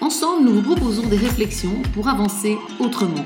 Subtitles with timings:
[0.00, 3.22] Ensemble, nous vous proposons des réflexions pour avancer autrement.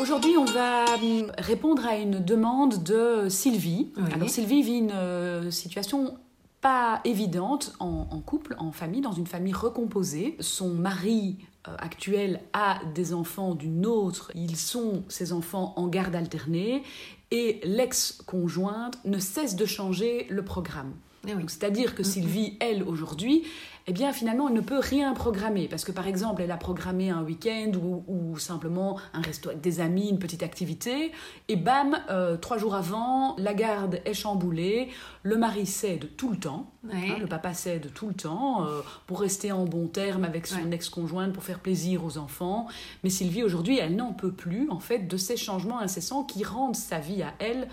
[0.00, 3.92] Aujourd'hui, on va hum, répondre à une demande de Sylvie.
[4.12, 6.16] Alors Sylvie vit une euh, situation
[6.60, 10.36] pas évidente en, couple, en famille, dans une famille recomposée.
[10.38, 16.14] Son mari euh, actuel a des enfants d'une autre, ils sont ses enfants en garde
[16.14, 16.84] alternée
[17.32, 20.92] et l'ex-conjointe ne cesse de changer le programme.
[21.26, 23.42] Eh c'est-à-dire que Sylvie, elle, aujourd'hui,
[23.88, 25.66] eh bien finalement elle ne peut rien programmer.
[25.66, 27.72] Parce que par exemple elle a programmé un week-end
[28.06, 31.12] ou, simplement un resto avec des amis, une petite activité
[31.48, 34.90] et bam, euh, trois jours avant, la garde est chamboulée,
[35.22, 39.20] le mari cède tout le temps, hein, le papa cède tout le temps euh, pour
[39.20, 42.66] rester en bon terme avec son ex-conjointe, pour faire plaisir aux enfants,
[43.02, 46.76] mais Sylvie aujourd'hui elle n'en peut plus en fait de ces changements incessants qui rendent
[46.76, 47.68] sa vie à elle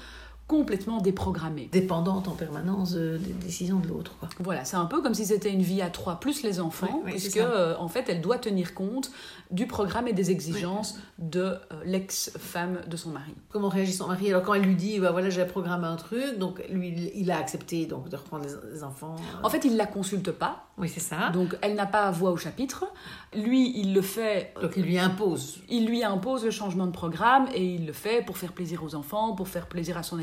[0.48, 1.70] complètement déprogrammée.
[1.72, 4.16] Dépendante en permanence des décisions de l'autre.
[4.40, 7.38] Voilà, c'est un peu comme si c'était une vie à trois plus les enfants, puisque
[7.38, 9.12] euh, en fait elle doit tenir compte
[9.52, 13.34] du programme et des exigences de euh, l'ex-femme de son mari.
[13.50, 14.30] Comment réagit son mari?
[14.30, 17.38] Alors quand elle lui dit, bah voilà, j'ai programmé un truc, donc lui, il a
[17.38, 19.16] accepté donc de reprendre les, enfants.
[19.18, 19.46] Euh.
[19.46, 20.68] En fait, il la consulte pas.
[20.78, 21.30] Oui, c'est ça.
[21.30, 22.86] Donc elle n'a pas voix au chapitre.
[23.34, 24.54] Lui, il le fait.
[24.62, 25.60] Donc il lui impose.
[25.70, 28.94] Il lui impose le changement de programme et il le fait pour faire plaisir aux
[28.94, 30.20] enfants, pour faire plaisir à son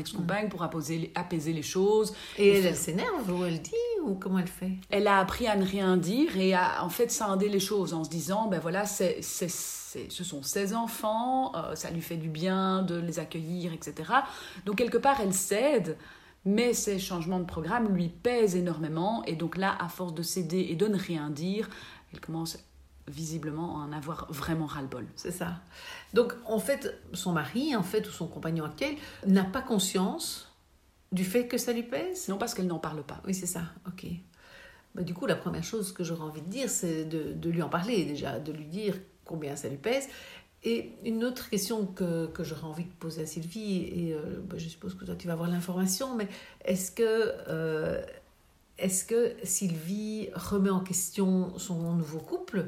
[0.49, 2.13] pour apaiser, apaiser les choses.
[2.37, 3.71] Et elle, elle s'énerve ou elle dit
[4.03, 4.71] ou comment elle fait?
[4.89, 8.03] Elle a appris à ne rien dire et à en fait scinder les choses en
[8.03, 12.81] se disant, ben voilà, c'est ce sont ses enfants, euh, ça lui fait du bien
[12.81, 14.11] de les accueillir, etc.
[14.65, 15.97] Donc quelque part, elle cède,
[16.45, 20.67] mais ces changements de programme lui pèsent énormément, et donc là, à force de céder
[20.69, 21.69] et de ne rien dire,
[22.11, 22.57] elle commence
[23.07, 25.05] visiblement en avoir vraiment ras-le-bol.
[25.15, 25.61] C'est ça.
[26.13, 30.53] Donc en fait, son mari, en fait, ou son compagnon actuel, n'a pas conscience
[31.13, 32.27] du fait que ça lui pèse?
[32.27, 33.21] Non, parce qu'elle n'en parle pas.
[33.25, 34.07] Oui, c'est ça, ok.
[34.95, 37.69] Bah, du coup, la première chose que j'aurais envie de dire, c'est de, lui en
[37.69, 40.07] parler déjà, de lui dire combien ça lui pèse.
[40.63, 44.57] Et une autre question que, que j'aurais envie de poser à Sylvie, et euh, bah,
[44.57, 46.27] je suppose que toi tu vas avoir l'information, mais
[46.63, 48.01] est-ce que, euh,
[48.77, 52.67] est-ce que Sylvie remet en question son nouveau couple?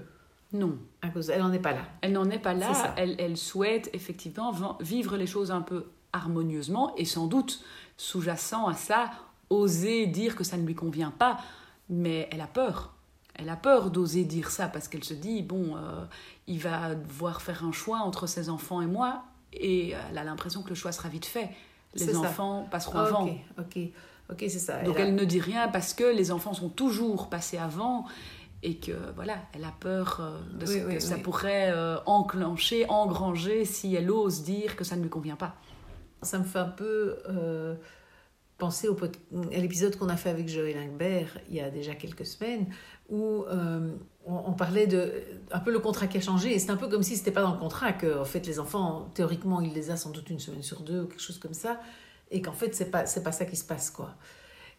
[0.54, 0.78] Non.
[1.02, 1.82] À cause, elle n'en est pas là.
[2.02, 2.94] Elle n'en est pas là.
[2.98, 7.64] Elle, elle souhaite effectivement vivre les choses un peu harmonieusement et sans doute
[7.98, 9.12] sous-jacent à ça,
[9.50, 11.40] oser dire que ça ne lui convient pas
[11.90, 12.94] mais elle a peur.
[13.36, 16.06] Elle a peur d'oser dire ça parce qu'elle se dit bon, euh,
[16.48, 20.62] il va devoir faire un choix entre ses enfants et moi, et elle a l'impression
[20.62, 21.50] que le choix sera vite fait.
[21.96, 23.30] Les enfants passeront avant.
[23.58, 23.78] Ok,
[24.30, 24.82] ok, c'est ça.
[24.84, 28.06] Donc elle, ne dit rien parce que les enfants sont toujours passés avant
[28.66, 33.64] et que voilà, elle a peur euh, de ce que ça pourrait euh, enclencher, engranger
[33.64, 35.56] si elle ose dire que ça ne lui convient pas.
[36.22, 37.16] Ça me fait un peu
[38.58, 42.26] penser au à l'épisode qu'on a fait avec Joël Ingbert il y a déjà quelques
[42.26, 42.68] semaines,
[43.10, 43.92] où euh,
[44.26, 45.12] on, parlait de
[45.52, 46.54] un peu le contrat qui a changé.
[46.54, 48.60] Et c'est un peu comme si c'était pas dans le contrat que, en fait, les
[48.60, 51.54] enfants, théoriquement, il les a sans doute une semaine sur deux ou quelque chose comme
[51.54, 51.80] ça,
[52.32, 54.16] et qu'en fait, c'est pas c'est pas ça qui se passe, quoi.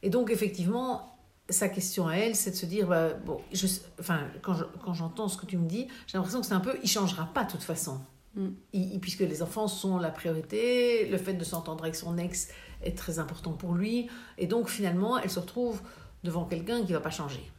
[0.02, 1.15] Et donc, effectivement,
[1.48, 3.66] sa question à elle, c'est de se dire, bah, bon, je,
[4.00, 6.88] enfin, quand j'entends ce que tu me dis, j'ai l'impression que c'est un peu, il
[6.88, 8.00] changera pas de toute façon.
[8.36, 8.98] Mm.
[9.00, 12.48] puisque les enfants sont la priorité, le fait de s'entendre avec son ex
[12.82, 14.08] est très important pour lui.
[14.36, 15.80] Et donc finalement, elle se retrouve
[16.22, 17.50] devant quelqu'un qui ne va pas changer.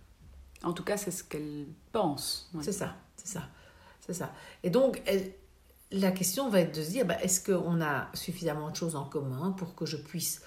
[0.63, 2.51] En tout cas, c'est ce qu'elle pense.
[2.61, 3.43] C'est ça, c'est ça,
[4.05, 4.31] c'est ça.
[4.63, 5.33] Et donc, elle,
[5.91, 9.05] la question va être de se dire, bah, est-ce qu'on a suffisamment de choses en
[9.05, 10.41] commun pour que je puisse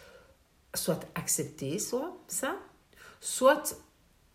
[0.75, 2.57] soit accepter soit ça,
[3.21, 3.77] soit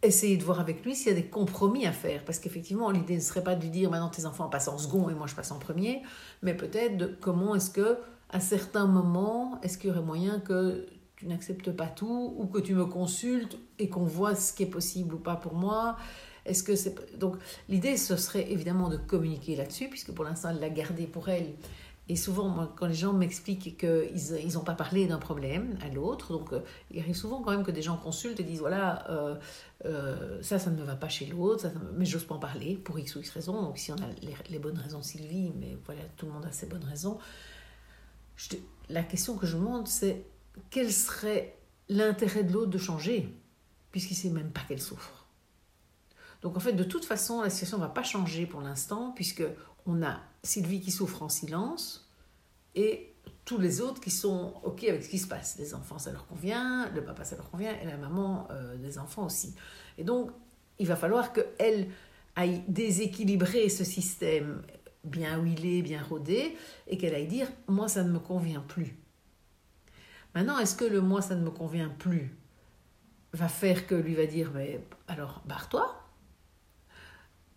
[0.02, 2.24] essayer de voir avec lui s'il y a des compromis à faire.
[2.24, 5.10] Parce qu'effectivement, l'idée ne serait pas de lui dire maintenant tes enfants passent en second
[5.10, 6.04] et moi je passe en premier,
[6.42, 7.98] mais peut-être de comment est-ce que
[8.30, 10.86] à certains moments, est-ce qu'il y aurait moyen que
[11.16, 14.68] tu n'acceptes pas tout ou que tu me consultes et qu'on voit ce qui est
[14.68, 15.98] possible ou pas pour moi?
[16.46, 17.38] Est-ce que c'est donc
[17.70, 21.54] l'idée ce serait évidemment de communiquer là-dessus puisque pour l'instant elle l'a gardé pour elle.
[22.08, 26.54] Et souvent, quand les gens m'expliquent qu'ils n'ont pas parlé d'un problème à l'autre, donc
[26.54, 26.60] euh,
[26.92, 29.36] il arrive souvent quand même que des gens consultent et disent voilà, euh,
[29.86, 31.68] euh, ça, ça ne me va pas chez l'autre,
[31.98, 33.60] mais j'ose pas en parler pour X ou X raisons.
[33.60, 36.52] Donc, si on a les, les bonnes raisons, Sylvie, mais voilà, tout le monde a
[36.52, 37.18] ses bonnes raisons
[38.90, 40.26] la question que je me demande, c'est
[40.70, 41.58] quel serait
[41.90, 43.34] l'intérêt de l'autre de changer,
[43.92, 45.26] puisqu'il ne sait même pas qu'elle souffre?
[46.42, 49.44] Donc en fait, de toute façon, la situation ne va pas changer pour l'instant, puisque
[49.86, 52.12] on a Sylvie qui souffre en silence
[52.76, 53.14] et
[53.46, 55.58] tous les autres qui sont OK avec ce qui se passe.
[55.60, 58.98] Les enfants, ça leur convient, le papa, ça leur convient, et la maman euh, des
[58.98, 59.56] enfants aussi.
[59.98, 60.32] Et donc,
[60.80, 61.90] il va falloir qu'elle
[62.36, 64.62] aille déséquilibrer ce système
[65.04, 68.98] bien huilé, bien rodé, et qu'elle aille dire, moi, ça ne me convient plus.
[70.34, 72.36] Maintenant, est-ce que le moi, ça ne me convient plus
[73.32, 76.02] va faire que lui va dire, mais alors, barre-toi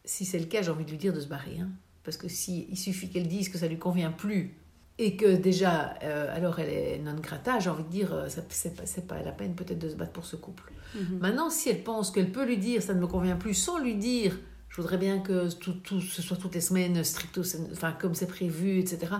[0.05, 1.59] Si c'est le cas, j'ai envie de lui dire de se barrer.
[1.61, 1.71] Hein.
[2.05, 4.55] Parce que si il suffit qu'elle dise que ça lui convient plus
[4.99, 8.75] et que déjà, euh, alors elle est non grata, j'ai envie de dire, euh, c'est
[8.75, 10.73] pas, pas la peine peut-être de se battre pour ce couple.
[10.95, 11.19] Mhm.
[11.21, 13.95] Maintenant, si elle pense qu'elle peut lui dire, ça ne me convient plus, sans lui
[13.95, 17.43] dire, je voudrais bien que tout, tout ce soit toutes les semaines stricto,
[17.73, 19.15] enfin comme c'est prévu, etc.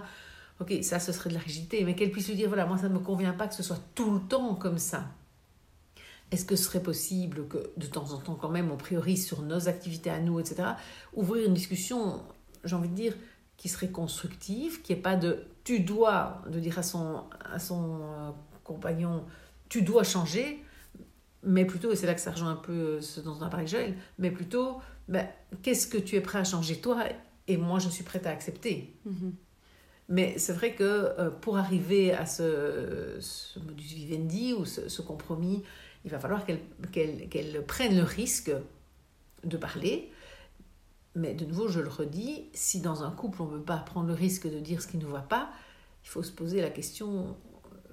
[0.61, 2.89] Ok, ça, ce serait de la rigidité, mais qu'elle puisse lui dire, voilà, moi, ça
[2.89, 5.05] ne me convient pas que ce soit tout le temps comme ça.
[6.31, 9.43] Est-ce que ce serait possible que de temps en temps, quand même, on priorise sur
[9.43, 10.71] nos activités à nous, etc.
[11.15, 12.21] Ouvrir une discussion,
[12.65, 13.15] j'ai envie de dire,
[13.57, 18.01] qui serait constructive, qui n'est pas de tu dois, de dire à son, à son
[18.01, 18.31] euh,
[18.65, 19.25] compagnon,
[19.69, 20.63] tu dois changer,
[21.43, 23.51] mais plutôt, et c'est là que ça rejoint un peu euh, ce dont on a
[23.51, 24.79] parlé Joël, mais plutôt,
[25.09, 25.27] ben,
[25.63, 27.05] qu'est-ce que tu es prêt à changer toi
[27.49, 28.95] et moi je suis prête à accepter.
[29.07, 29.33] Mm-hmm.
[30.11, 35.63] Mais c'est vrai que euh, pour arriver à ce, ce, modus vivendi ou ce, compromis,
[36.05, 36.61] il va falloir qu'elle
[36.93, 38.53] qu'elle prenne le risque
[39.45, 40.11] de parler,
[41.19, 44.07] mais de nouveau, je le redis, si dans un couple on ne veut pas prendre
[44.07, 45.51] le risque de dire ce qui ne va pas,
[46.05, 47.37] il faut se poser la question,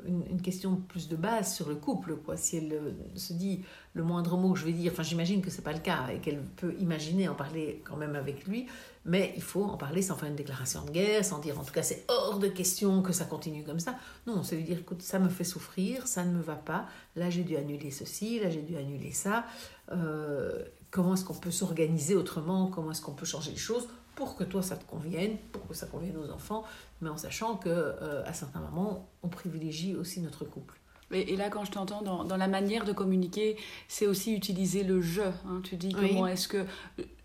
[0.06, 2.16] une, question plus de base sur le couple.
[2.18, 2.38] Quoi.
[2.38, 5.50] Si elle euh, se dit le moindre mot que je vais dire, enfin j'imagine que
[5.50, 8.68] ce n'est pas le cas et qu'elle peut imaginer en parler quand même avec lui,
[9.06, 11.74] mais il faut en parler sans faire une déclaration de guerre, sans dire en tout
[11.74, 13.96] cas c'est hors de question que ça continue comme ça.
[14.28, 17.30] Non, c'est lui dire écoute, ça me fait souffrir, ça ne me va pas, là
[17.30, 19.46] j'ai dû annuler ceci, là j'ai dû annuler ça.
[19.92, 20.64] Euh,
[20.96, 24.46] comment est-ce qu'on peut s'organiser autrement, comment est-ce qu'on peut changer les choses pour que
[24.46, 26.64] toi ça te convienne, pour que ça convienne aux enfants,
[27.02, 30.80] mais en sachant que euh, à certains moments on privilégie aussi notre couple.
[31.12, 33.58] Et, là, quand je t'entends dans, dans, la manière de communiquer,
[33.88, 35.22] c'est aussi utiliser le je.
[35.22, 35.62] Hein.
[35.64, 36.66] Tu dis comment est-ce que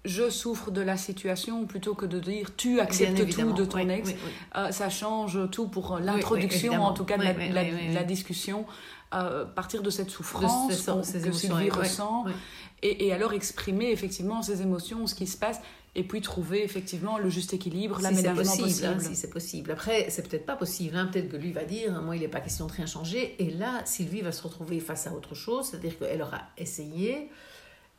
[0.04, 4.12] je souffre de la situation plutôt que de dire tu acceptes tout de ton ex.
[4.56, 8.66] Euh, ça change tout pour l'introduction, en tout cas, de la, discussion.
[9.12, 12.26] Euh, partir de cette souffrance que Sylvie ressent
[12.82, 15.60] et, et, alors exprimer effectivement ses émotions, ce qui se passe
[15.94, 18.62] et puis trouver effectivement le juste équilibre, si l'aménagement possible.
[18.62, 18.86] possible.
[18.86, 19.70] Hein, si c'est possible.
[19.72, 20.96] Après, c'est peut-être pas possible.
[20.96, 21.08] Hein.
[21.12, 23.34] Peut-être que lui va dire, moi, il n'est pas question de rien changer.
[23.42, 27.28] Et là, Sylvie va se retrouver face à autre chose, c'est-à-dire qu'elle aura essayé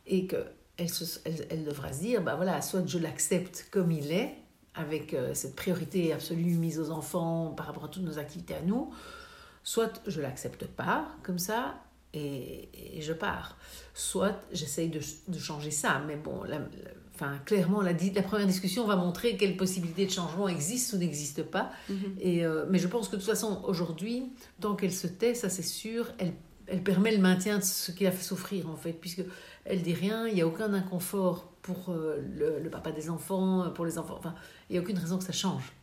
[0.08, 0.46] et qu'elle
[0.78, 4.36] elle, elle, devra se dire, bah voilà, soit je l'accepte comme il est,
[4.74, 8.62] avec euh, cette priorité absolue mise aux enfants par rapport à toutes nos activités à
[8.62, 8.90] nous,
[9.64, 11.76] soit je l'accepte pas comme ça
[12.14, 13.58] et, je pars.
[13.94, 16.60] Soit j'essaye de, de, changer ça, mais bon, la,
[17.14, 21.44] Enfin, clairement, la, la, première discussion va montrer quelles possibilités de changement existent ou n'existent
[21.44, 21.72] pas.
[21.88, 22.16] Mhm.
[22.20, 25.48] Et, euh, mais je pense que de toute façon, aujourd'hui, tant qu'elle se tait, ça
[25.48, 26.34] c'est sûr, elle,
[26.66, 29.24] elle permet le maintien de ce qui a fait souffrir, en fait, puisque
[29.66, 33.70] elle dit rien, il n'y a aucun inconfort pour euh, le, le, papa des enfants,
[33.76, 34.16] pour les enfants.
[34.18, 34.34] Enfin,
[34.70, 35.74] il n'y a aucune raison que ça change.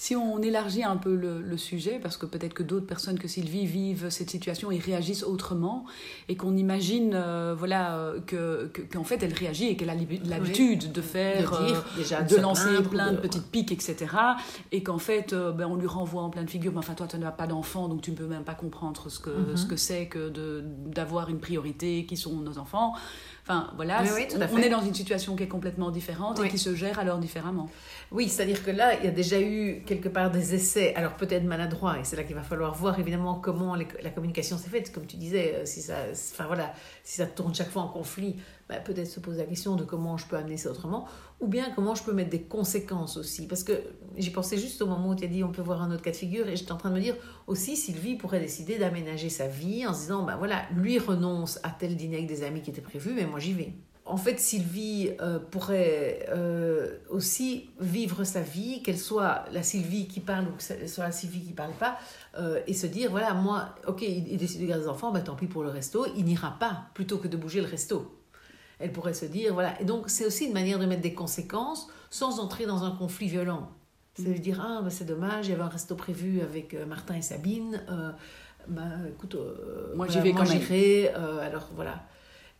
[0.00, 3.66] Si on élargit un peu le, sujet, parce que peut-être que d'autres personnes que Sylvie
[3.66, 5.86] vivent cette situation et réagissent autrement,
[6.28, 10.92] et qu'on imagine euh, voilà, euh, que, qu'en fait elle réagit et qu'elle a l'habitude
[10.92, 14.06] de faire, de, dire, euh, déjà, de, lancer plein de, petites piques, etc.
[14.70, 17.32] Et qu'en fait ben, on lui renvoie en pleine figure, mais enfin toi tu n'as
[17.32, 20.30] pas d'enfant, donc tu ne peux même pas comprendre ce que, ce que c'est que
[20.86, 22.94] d'avoir une priorité qui sont nos enfants.
[23.48, 24.02] Enfin, voilà,
[24.52, 27.70] on, est dans une situation qui est complètement différente et qui se gère alors différemment.
[28.12, 31.44] Oui, c'est-à-dire que là, il y a déjà eu quelque part des essais, alors peut-être
[31.44, 34.92] maladroits, et c'est là qu'il va falloir voir évidemment comment la communication s'est faite.
[34.92, 36.74] Comme tu disais, euh, si ça, enfin voilà,
[37.04, 38.36] si ça tourne chaque fois en conflit,
[38.68, 41.06] bah, peut-être se poser la question de comment je peux amener ça autrement,
[41.40, 43.46] ou bien comment je peux mettre des conséquences aussi.
[43.46, 43.72] Parce que
[44.18, 46.10] j'y pensais juste au moment où tu as dit on peut voir un autre cas
[46.10, 47.14] de figure, et j'étais en train de me dire
[47.46, 51.70] aussi Sylvie pourrait décider d'aménager sa vie en se disant bah voilà, lui renonce à
[51.70, 53.72] tel dîner avec des amis qui étaient prévus, mais moi j'y vais.
[54.08, 60.20] En fait, Sylvie euh, pourrait euh, aussi vivre sa vie, qu'elle soit la Sylvie qui
[60.20, 61.98] parle ou que ce soit la Sylvie qui parle pas,
[62.38, 65.36] euh, et se dire voilà, moi, ok, il, décide de garder des enfants, bah, tant
[65.36, 68.14] pis pour le resto, il n'ira pas plutôt que de bouger le resto
[68.80, 69.78] elle pourrait se dire, voilà.
[69.80, 73.26] Et donc, c'est aussi une manière de mettre des conséquences sans entrer dans un conflit
[73.26, 73.72] violent.
[74.14, 77.16] C'est de dire, ah, bah, c'est dommage, il y avait un resto prévu avec Martin
[77.16, 77.82] et Sabine.
[78.68, 79.36] Bah, écoute,
[79.96, 80.62] moi j'y vais quand même.
[81.42, 82.04] alors voilà.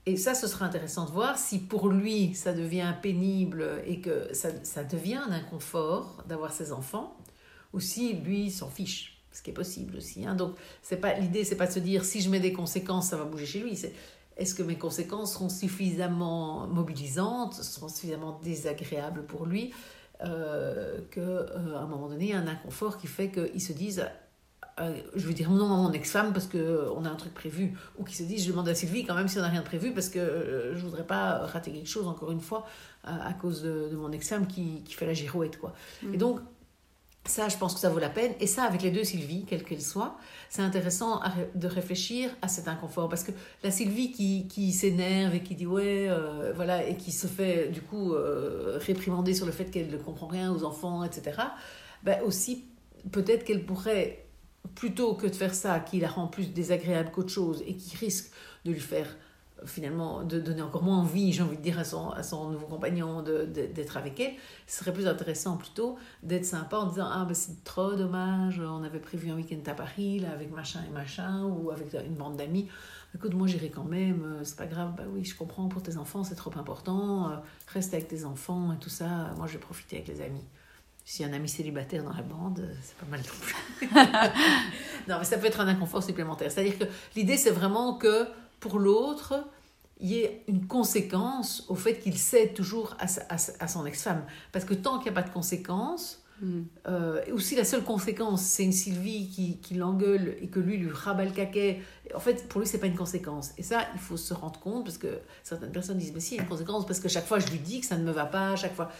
[0.09, 4.33] Et ça, ce sera intéressant de voir si pour lui, ça devient pénible et que
[4.33, 7.15] ça, devient un inconfort d'avoir ses enfants,
[7.75, 10.25] ou si lui s'en fiche, ce qui est possible aussi.
[10.25, 10.35] Hein.
[10.35, 13.19] Donc, c'est pas l'idée, c'est pas de se dire si je mets des conséquences, ça
[13.19, 13.77] va bouger chez lui.
[13.77, 13.93] C'est
[14.39, 19.75] est-ce que mes conséquences seront suffisamment mobilisantes, seront suffisamment désagréables pour lui,
[20.25, 24.07] euh, qu'à un moment donné, un inconfort qui fait qu'ils se disent
[24.81, 28.05] euh, je veux dire non à mon ex-femme parce qu'on a un truc prévu, ou
[28.05, 29.93] qui se disent je demande à Sylvie quand même si on n'a rien de prévu
[29.93, 32.67] parce que euh, je voudrais pas rater quelque chose encore une fois
[33.05, 35.59] à cause de, mon ex-femme qui, qui, fait la girouette.
[35.59, 35.73] Quoi.
[36.03, 36.15] Mm.
[36.15, 36.41] Et donc,
[37.25, 38.33] ça, je pense que ça vaut la peine.
[38.39, 40.19] Et ça, avec les deux Sylvie, quelle qu'elle soit,
[40.51, 41.23] c'est intéressant
[41.55, 43.09] de réfléchir à cet inconfort.
[43.09, 43.33] Parce que
[43.63, 47.69] la Sylvie qui, qui s'énerve et qui dit ouais, euh, voilà, et qui se fait
[47.69, 48.15] du coup
[48.77, 51.41] réprimander sur le fait qu'elle ne comprend rien aux enfants, etc.,
[52.03, 52.65] ben aussi,
[53.11, 54.28] peut-être qu'elle pourrait
[54.75, 58.31] plutôt que de faire ça qui la rend plus désagréable qu'autre chose et qui risque
[58.65, 59.09] de lui faire
[59.65, 62.67] finalement de donner encore moins envie, j'ai envie de dire à son, à son nouveau
[62.67, 64.35] compagnon d'être avec elle,
[64.67, 68.83] ce serait plus intéressant plutôt d'être sympa en disant ah ben c'est trop dommage, on
[68.83, 72.37] avait prévu un week-end à Paris là avec machin et machin ou avec une bande
[72.37, 72.69] d'amis.
[73.15, 75.97] Écoute, moi j'irai quand même, euh, c'est pas grave, bah oui, je comprends pour tes
[75.97, 77.37] enfants, c'est trop important, euh,
[77.69, 80.45] reste avec tes enfants et tout ça, moi je vais profiter avec les amis.
[81.11, 83.89] Si un ami célibataire dans la bande, c'est pas mal non plus.
[85.09, 86.53] non, mais ça peut être un inconfort supplémentaire.
[86.53, 86.85] C'est-à-dire que
[87.17, 88.27] l'idée, c'est vraiment que
[88.61, 89.49] pour l'autre,
[90.01, 94.23] il y ait une conséquence au fait qu'il cède toujours à, à, son ex-femme.
[94.53, 96.61] Parce que tant qu'il n'y a pas de conséquence, mm.
[96.89, 100.77] euh, et aussi la seule conséquence, c'est une Sylvie qui, qui l'engueule et que lui
[100.77, 101.81] lui rabat le caquet.
[102.15, 103.53] En fait, pour lui, c'est pas une conséquence.
[103.57, 106.37] Et ça, il faut se rendre compte parce que certaines personnes disent Mais si, il
[106.37, 108.13] y a une conséquence parce que chaque fois je lui dis que ça ne me
[108.13, 108.91] va pas, chaque fois.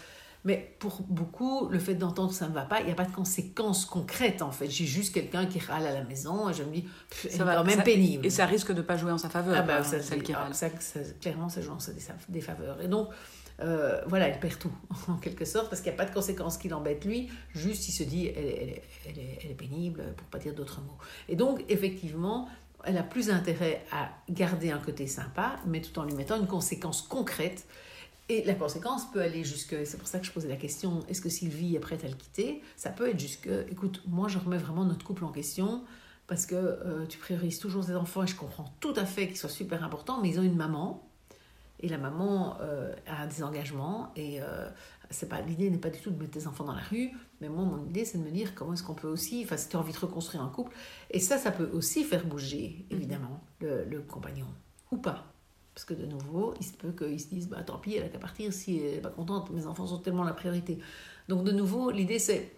[0.45, 3.11] Mais pour beaucoup, le fait d'entendre ça ne va pas, il n'y a pas de
[3.11, 4.69] conséquences concrètes en fait.
[4.69, 7.83] J'ai juste quelqu'un qui râle à la maison et je me dis, c'est quand même
[7.83, 8.25] pénible.
[8.25, 9.55] Et ça risque de ne pas jouer en sa faveur.
[9.57, 10.53] Ah bah, ça, celle qui râle.
[10.53, 10.69] Ça,
[11.21, 11.91] clairement, ça joue en sa
[12.29, 12.81] défaveur.
[12.81, 13.09] Et donc,
[13.61, 14.71] euh, voilà, elle perd tout
[15.09, 17.29] en quelque sorte parce qu'il n'y a pas de conséquences qui l'embêtent lui.
[17.53, 20.79] Juste, il se dit, elle, elle, elle, est, elle est pénible, pour pas dire d'autres
[20.81, 20.97] mots.
[21.27, 22.47] Et donc, effectivement,
[22.85, 26.47] elle a plus intérêt à garder un côté sympa, mais tout en lui mettant une
[26.47, 27.65] conséquence concrète
[28.29, 31.19] et la conséquence peut aller jusque, c'est pour ça que je posais la question, est-ce
[31.19, 32.61] que Sylvie est prête à le quitter?
[32.77, 35.83] Ça peut être jusque, écoute, moi je remets vraiment notre couple en question
[36.27, 39.37] parce que euh, tu priorises toujours tes enfants et je comprends tout à fait qu'ils
[39.37, 41.09] soient super importants, mais ils ont une maman
[41.79, 44.69] et la maman euh, a des engagements et euh,
[45.09, 47.09] c'est pas l'idée n'est pas du tout de mettre tes enfants dans la rue,
[47.41, 49.69] mais moi mon idée c'est de me dire comment est-ce qu'on peut aussi, enfin si
[49.69, 50.75] tu as envie de reconstruire un couple,
[51.09, 54.45] et ça ça peut aussi faire bouger évidemment le, le compagnon
[54.91, 55.25] ou pas.
[55.79, 58.09] Parce que de nouveau, il se peut qu'ils se disent bah, tant pis, elle a
[58.09, 60.77] qu'à partir si elle n'est pas contente, mes enfants sont tellement la priorité.
[61.29, 62.51] Donc de nouveau, l'idée c'est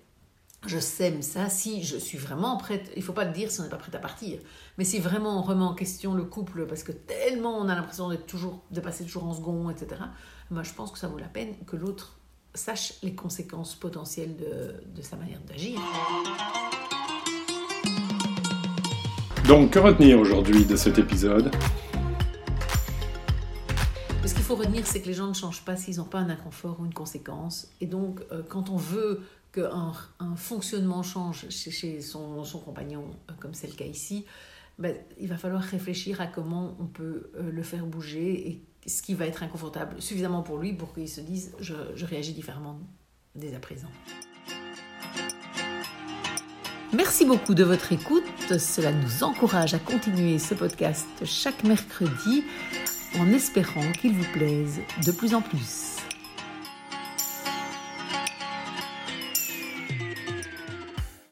[0.65, 2.91] je sème ça si je suis vraiment prête.
[2.95, 4.39] Il ne faut pas le dire si on n'est pas prête à partir.
[4.79, 8.09] Mais si vraiment on remet en question le couple parce que tellement on a l'impression
[8.09, 10.01] d'être toujours, de passer toujours en second, etc.
[10.49, 12.17] Moi, je pense que ça vaut la peine que l'autre
[12.55, 15.79] sache les conséquences potentielles de, de sa manière d'agir.
[19.47, 21.51] Donc, que retenir aujourd'hui de cet épisode?
[24.51, 26.85] Faut retenir, c'est que les gens ne changent pas s'ils n'ont pas un inconfort ou
[26.85, 27.69] une conséquence.
[27.79, 29.21] Et donc, euh, quand on veut
[29.53, 34.25] qu'un un fonctionnement change chez, son, compagnon, euh, comme c'est le cas ici,
[34.77, 39.01] ben, il va falloir réfléchir à comment on peut euh, le faire bouger et ce
[39.01, 42.77] qui va être inconfortable suffisamment pour lui pour qu'il se dise je réagis différemment
[43.35, 43.87] dès à présent.
[46.93, 48.25] Merci beaucoup de votre écoute.
[48.49, 52.43] Cela nous encourage à continuer ce podcast chaque mercredi
[53.19, 55.90] en espérant qu'il vous plaise de plus en plus.